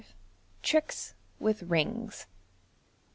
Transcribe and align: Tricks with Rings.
Tricks 0.63 1.13
with 1.39 1.61
Rings. 1.61 2.25